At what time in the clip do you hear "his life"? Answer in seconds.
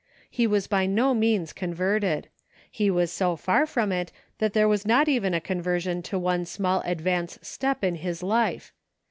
7.97-8.73